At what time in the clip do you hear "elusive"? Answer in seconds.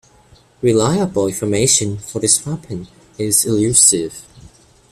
3.45-4.23